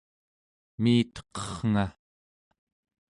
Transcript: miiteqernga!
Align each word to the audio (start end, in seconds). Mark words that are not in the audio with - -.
miiteqernga! 0.81 1.85